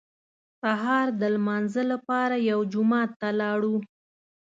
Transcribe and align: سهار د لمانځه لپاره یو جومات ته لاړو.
سهار 0.61 1.07
د 1.21 1.21
لمانځه 1.35 1.83
لپاره 1.91 2.35
یو 2.49 2.59
جومات 2.73 3.09
ته 3.21 3.29
لاړو. 3.39 3.75